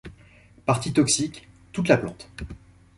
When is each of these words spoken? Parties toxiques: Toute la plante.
Parties 0.65 0.93
toxiques: 0.93 1.47
Toute 1.73 1.87
la 1.87 1.95
plante. 1.95 2.27